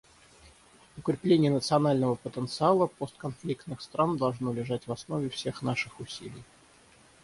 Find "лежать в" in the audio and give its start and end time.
4.51-4.91